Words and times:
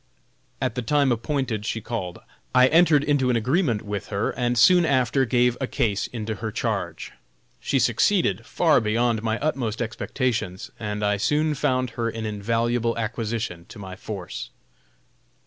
At 0.59 0.73
the 0.73 0.81
time 0.81 1.11
appointed 1.11 1.63
she 1.63 1.79
called. 1.79 2.17
I 2.55 2.69
entered 2.69 3.03
into 3.03 3.29
an 3.29 3.35
agreement 3.35 3.83
with 3.83 4.07
her, 4.07 4.31
and 4.31 4.57
soon 4.57 4.83
after 4.83 5.25
gave 5.25 5.55
a 5.61 5.67
case 5.67 6.07
into 6.07 6.37
her 6.37 6.51
charge. 6.51 7.11
She 7.59 7.77
succeeded 7.77 8.43
far 8.43 8.81
beyond 8.81 9.21
my 9.21 9.37
utmost 9.41 9.79
expectations, 9.79 10.71
and 10.79 11.03
I 11.05 11.17
soon 11.17 11.53
found 11.53 11.91
her 11.91 12.09
an 12.09 12.25
invaluable 12.25 12.97
acquisition 12.97 13.65
to 13.69 13.77
my 13.77 13.95
force. 13.95 14.49